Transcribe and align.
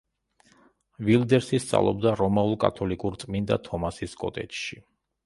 ვილდერსი 1.09 1.59
სწავლობდა 1.65 2.13
რომაულ–კათოლიკურ 2.21 3.19
წმინდა 3.25 3.59
თომასის 3.69 4.17
კოლეჯში. 4.23 4.81